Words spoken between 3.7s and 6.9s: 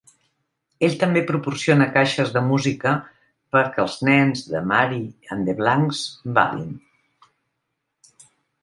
que els nens de Mary and the Banks ballin.